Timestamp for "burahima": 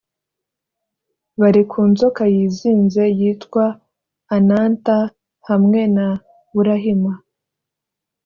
6.53-7.13